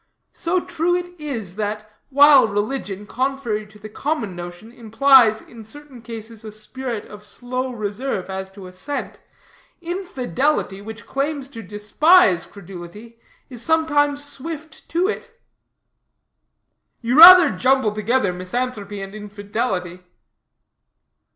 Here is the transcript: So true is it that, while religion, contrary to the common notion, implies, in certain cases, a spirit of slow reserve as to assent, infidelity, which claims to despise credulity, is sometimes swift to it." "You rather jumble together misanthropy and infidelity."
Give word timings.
So 0.33 0.59
true 0.61 0.95
is 0.95 1.53
it 1.53 1.57
that, 1.57 1.91
while 2.09 2.47
religion, 2.47 3.05
contrary 3.05 3.67
to 3.67 3.77
the 3.77 3.87
common 3.87 4.35
notion, 4.35 4.71
implies, 4.71 5.43
in 5.43 5.63
certain 5.63 6.01
cases, 6.01 6.43
a 6.43 6.51
spirit 6.51 7.05
of 7.05 7.23
slow 7.23 7.69
reserve 7.71 8.27
as 8.27 8.49
to 8.53 8.65
assent, 8.65 9.19
infidelity, 9.79 10.81
which 10.81 11.05
claims 11.05 11.47
to 11.49 11.61
despise 11.61 12.47
credulity, 12.47 13.19
is 13.47 13.61
sometimes 13.61 14.25
swift 14.25 14.89
to 14.89 15.07
it." 15.07 15.39
"You 17.01 17.15
rather 17.19 17.51
jumble 17.51 17.91
together 17.91 18.33
misanthropy 18.33 19.03
and 19.03 19.13
infidelity." 19.13 20.01